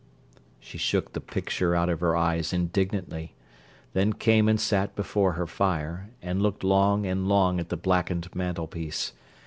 [0.59, 3.35] She shook the picture out of her eyes indignantly,
[3.93, 8.27] then came and sat before her fire, and looked long and long at the blackened
[8.33, 9.13] mantelpiece.